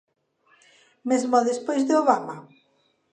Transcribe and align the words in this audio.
-Mesmo 1.03 1.47
despois 1.49 1.81
de 1.85 1.93
Obama? 2.01 2.35